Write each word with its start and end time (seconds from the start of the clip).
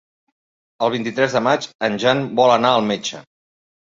El 0.85 0.89
vint-i-tres 0.93 1.35
de 1.37 1.41
maig 1.47 1.67
en 1.87 1.99
Jan 2.05 2.23
vol 2.39 2.53
anar 2.53 2.71
al 2.79 2.87
metge. 2.87 3.21